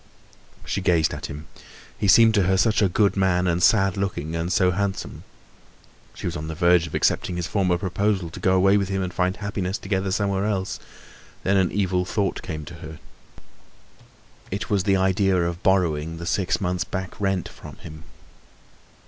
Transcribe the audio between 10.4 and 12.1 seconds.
else. Then an evil